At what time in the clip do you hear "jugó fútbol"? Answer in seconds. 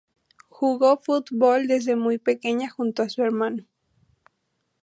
0.49-1.67